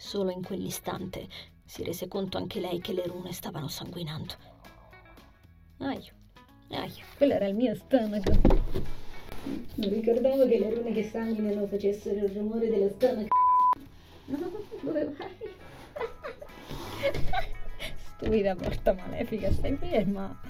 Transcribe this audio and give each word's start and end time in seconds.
Solo 0.00 0.30
in 0.30 0.42
quell'istante 0.42 1.28
si 1.62 1.84
rese 1.84 2.08
conto 2.08 2.38
anche 2.38 2.58
lei 2.58 2.80
che 2.80 2.94
le 2.94 3.04
rune 3.04 3.34
stavano 3.34 3.68
sanguinando. 3.68 4.32
Aio, 5.76 6.12
aio, 6.70 7.04
quello 7.18 7.34
era 7.34 7.46
il 7.46 7.54
mio 7.54 7.74
stomaco. 7.74 8.32
Non 9.74 9.90
ricordavo 9.90 10.48
che 10.48 10.58
le 10.58 10.74
rune 10.74 10.92
che 10.92 11.04
sanguinano 11.04 11.66
facessero 11.66 12.24
il 12.24 12.30
rumore 12.30 12.70
dello 12.70 12.88
stomaco. 12.88 13.28
No, 14.24 14.50
dove 14.80 15.04
vai? 15.04 15.36
Stupida 18.16 18.56
porta 18.56 18.94
malefica, 18.94 19.52
stai 19.52 19.76
ferma. 19.76 20.40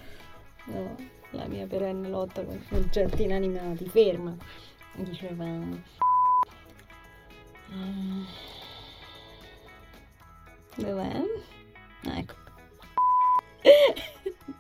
No, 0.67 0.97
la 1.31 1.47
mia 1.49 1.67
perenne 1.67 2.09
lotta 2.09 2.45
con 2.45 2.65
oggetti 2.71 3.25
inanimati, 3.25 3.85
ferma. 3.89 4.37
Dicevamo. 4.95 5.83
Mm. 7.73 8.25
Dov'è? 10.77 11.23
Ah, 12.05 12.19
ecco. 12.19 12.35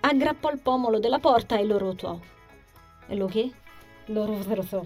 Aggrappò 0.00 0.50
il 0.50 0.60
pomolo 0.60 0.98
della 0.98 1.18
porta 1.18 1.58
e 1.58 1.64
lo 1.64 1.78
rotò. 1.78 2.18
E 3.06 3.16
lo 3.16 3.26
che? 3.26 3.50
Lo 4.06 4.26
rotò. 4.26 4.84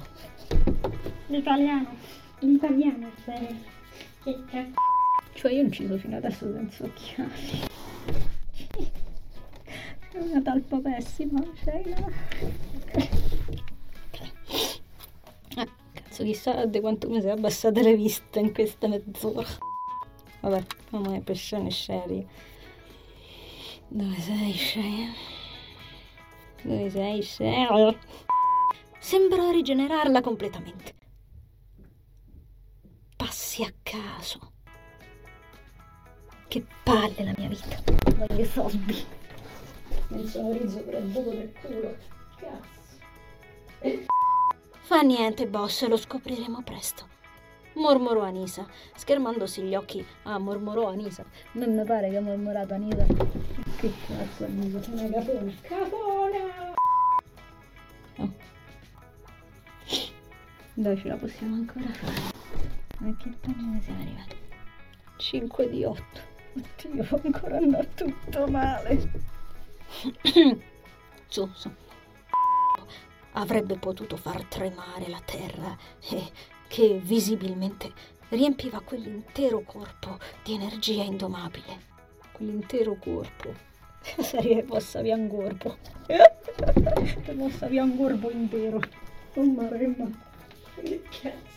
L'italiano. 1.26 1.88
L'italiano, 2.38 3.10
serio. 3.24 3.56
Che 4.22 4.44
cazzo. 4.50 4.74
Cioè 5.34 5.52
io 5.52 5.62
inciso 5.62 5.98
fino 5.98 6.16
adesso 6.16 6.50
senza 6.52 6.84
occhiali. 6.84 7.66
È 10.10 10.18
una 10.18 10.40
talpa 10.40 10.78
pessima, 10.78 11.40
Sheila. 11.62 11.96
Ah, 15.56 15.66
cazzo, 15.92 16.24
chissà 16.24 16.64
di 16.64 16.80
quanto 16.80 17.08
mi 17.08 17.20
sei 17.20 17.30
abbassate 17.30 17.82
le 17.82 17.94
viste 17.94 18.38
in 18.38 18.52
questa 18.52 18.88
mezz'ora. 18.88 19.46
Vabbè, 20.40 20.64
mamma 20.90 21.10
mia, 21.10 21.20
pescione 21.20 21.70
Sherry. 21.70 22.26
Dove 23.88 24.20
sei, 24.20 24.52
Sheila? 24.52 25.12
Dove 26.62 26.90
sei, 26.90 27.22
Sheila? 27.22 27.98
Sembrò 29.00 29.50
rigenerarla 29.50 30.20
completamente. 30.20 30.94
Passi 33.16 33.64
a 33.64 33.72
caso. 33.82 34.52
Che 36.46 36.66
palle 36.82 37.24
la 37.24 37.34
mia 37.36 37.48
vita. 37.48 37.82
Voglio 38.14 38.44
soldi. 38.44 39.04
Non 40.08 40.26
sono 40.26 40.52
rizzo 40.52 40.80
per 40.82 41.02
il 41.02 41.08
buco 41.10 41.30
del 41.30 41.52
culo. 41.60 41.96
Cazzo. 42.36 44.06
Fa 44.80 45.00
niente, 45.02 45.46
boss, 45.46 45.86
lo 45.86 45.96
scopriremo 45.96 46.62
presto. 46.62 47.16
Mormorò 47.78 48.22
Anisa, 48.22 48.66
schermandosi 48.96 49.62
gli 49.62 49.76
occhi. 49.76 50.04
Ah, 50.24 50.38
mormorò 50.38 50.88
Anisa. 50.88 51.24
Non 51.52 51.76
mi 51.76 51.84
pare 51.84 52.10
che 52.10 52.16
ha 52.16 52.20
mormorato 52.20 52.74
Anisa. 52.74 53.06
Che 53.76 53.92
cazzo, 54.04 54.44
Anisa? 54.44 54.80
Una 54.90 55.08
capona. 55.10 55.52
Capona! 55.60 56.74
Oh. 58.16 58.32
Dove 60.74 60.96
ce 60.96 61.08
la 61.08 61.16
possiamo 61.16 61.54
ancora 61.54 61.86
fare? 61.92 62.36
A 62.98 63.16
che 63.16 63.32
pagina 63.40 63.80
siamo 63.80 64.02
arrivati? 64.02 64.36
5 65.16 65.70
di 65.70 65.84
8. 65.84 66.02
Oddio, 66.56 67.04
fa 67.04 67.20
ancora 67.22 67.58
andare 67.58 67.94
tutto 67.94 68.46
male. 68.48 69.10
su, 71.28 71.48
su. 71.54 71.70
Avrebbe 73.32 73.76
potuto 73.76 74.16
far 74.16 74.42
tremare 74.46 75.08
la 75.08 75.20
terra 75.24 75.76
e 76.10 76.32
che 76.68 77.00
visibilmente 77.02 77.92
riempiva 78.28 78.80
quell'intero 78.80 79.62
corpo 79.62 80.18
di 80.44 80.54
energia 80.54 81.02
indomabile. 81.02 81.86
Quell'intero 82.32 82.96
corpo. 82.96 83.52
Sarebbe 84.22 84.62
possa 84.62 85.00
via 85.00 85.16
un 85.16 85.28
corpo. 85.28 85.76
possa 87.36 87.66
via 87.66 87.82
un 87.82 87.96
corpo 87.96 88.30
intero. 88.30 88.80
Oh 89.34 89.44
maremma. 89.44 90.08
Che 90.82 91.02
cazzo. 91.20 91.56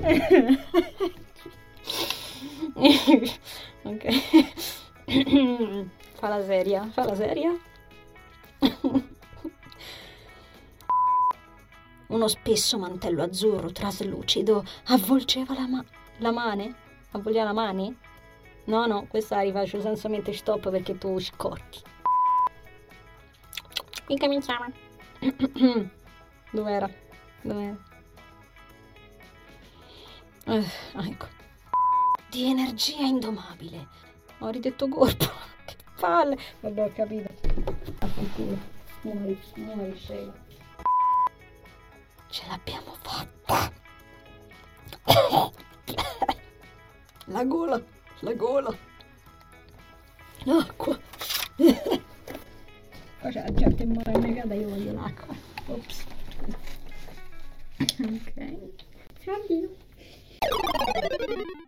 ok. 3.84 4.04
fa 6.20 6.28
la 6.28 6.44
seria, 6.44 6.84
fa 6.92 7.04
la 7.04 7.14
seria. 7.14 7.69
Uno 12.08 12.28
spesso 12.28 12.78
mantello 12.78 13.22
azzurro 13.22 13.70
traslucido 13.70 14.64
avvolgeva 14.86 15.54
la, 15.54 15.66
ma- 15.68 15.84
la 16.18 16.32
mane? 16.32 16.74
Avvolgeva 17.12 17.44
la 17.44 17.52
mani? 17.52 17.96
No, 18.64 18.86
no, 18.86 19.06
questa 19.06 19.36
la 19.36 19.42
rifaccio 19.42 19.80
senza 19.80 20.08
mente 20.08 20.32
stop 20.32 20.70
perché 20.70 20.98
tu 20.98 21.18
scorti. 21.18 21.80
Incominciamo. 24.08 24.72
Dov'era? 26.50 26.90
Dov'era? 27.42 27.76
Eh, 30.46 30.64
ah, 30.94 31.06
ecco. 31.06 31.26
Di 32.28 32.50
energia 32.50 33.02
indomabile. 33.02 33.86
Ho 34.38 34.48
ridetto 34.48 34.88
corpo. 34.88 35.49
Palle. 36.00 36.36
Vabbè, 36.60 36.84
ho 36.84 36.92
capito. 36.92 37.28
Affanculo. 37.98 38.58
Muori, 39.02 39.38
muori, 39.54 39.96
Sheila. 39.96 40.32
Ce 42.28 42.42
l'abbiamo 42.48 42.94
fatta. 43.02 43.72
La 47.26 47.44
gola, 47.44 47.80
la 48.22 48.32
gola. 48.34 48.76
L'acqua. 50.44 50.98
Poi 51.56 53.30
c'è 53.30 53.42
la 53.42 53.52
gente 53.52 53.82
in 53.84 53.92
mare 53.92 54.12
annegata, 54.12 54.54
io 54.54 54.68
voglio 54.68 54.92
l'acqua. 54.92 55.34
Ops. 55.66 56.06
ok. 57.78 58.34
Addio. 59.26 59.76